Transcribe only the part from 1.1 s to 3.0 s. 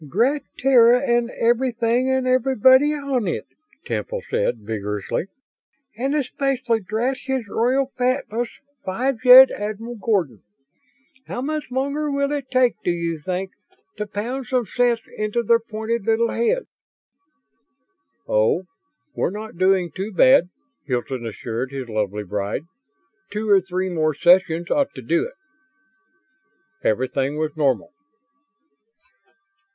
everything and everybody